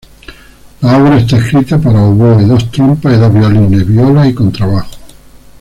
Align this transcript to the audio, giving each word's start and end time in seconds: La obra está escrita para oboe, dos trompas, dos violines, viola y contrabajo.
La 0.81 0.97
obra 0.97 1.15
está 1.17 1.37
escrita 1.37 1.77
para 1.77 2.01
oboe, 2.01 2.43
dos 2.45 2.71
trompas, 2.71 3.19
dos 3.19 3.31
violines, 3.31 3.87
viola 3.87 4.27
y 4.27 4.33
contrabajo. 4.33 4.89